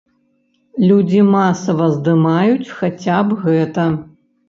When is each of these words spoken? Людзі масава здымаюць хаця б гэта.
Людзі 0.91 1.21
масава 1.35 1.91
здымаюць 1.99 2.73
хаця 2.81 3.17
б 3.31 3.43
гэта. 3.47 3.91